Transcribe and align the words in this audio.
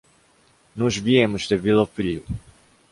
Nós 0.75 0.97
viemos 0.97 1.47
de 1.47 1.55
Vilopriu. 1.55 2.23